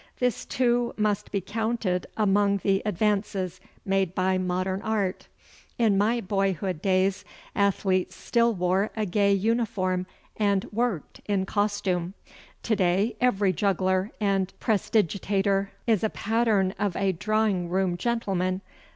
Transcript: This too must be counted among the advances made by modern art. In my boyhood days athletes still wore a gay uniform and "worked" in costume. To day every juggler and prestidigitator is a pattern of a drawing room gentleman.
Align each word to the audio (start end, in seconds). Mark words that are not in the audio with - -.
This 0.17 0.45
too 0.45 0.95
must 0.97 1.31
be 1.31 1.41
counted 1.41 2.07
among 2.17 2.57
the 2.63 2.81
advances 2.87 3.61
made 3.85 4.15
by 4.15 4.39
modern 4.39 4.81
art. 4.81 5.27
In 5.77 5.95
my 5.95 6.21
boyhood 6.21 6.81
days 6.81 7.23
athletes 7.55 8.15
still 8.15 8.51
wore 8.55 8.89
a 8.95 9.05
gay 9.05 9.31
uniform 9.31 10.07
and 10.35 10.63
"worked" 10.73 11.21
in 11.27 11.45
costume. 11.45 12.15
To 12.63 12.75
day 12.75 13.15
every 13.21 13.53
juggler 13.53 14.09
and 14.19 14.51
prestidigitator 14.59 15.69
is 15.85 16.03
a 16.03 16.09
pattern 16.09 16.73
of 16.79 16.95
a 16.95 17.11
drawing 17.11 17.69
room 17.69 17.95
gentleman. 17.95 18.61